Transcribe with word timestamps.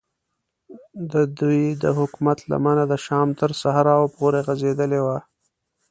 ددوی 1.11 1.61
د 1.83 1.85
حکومت 1.97 2.39
لمنه 2.51 2.83
د 2.91 2.93
شام 3.05 3.27
تر 3.39 3.49
صحراو 3.61 4.05
پورې 4.15 4.39
غځېدلې 4.47 4.99
وه. 5.05 5.17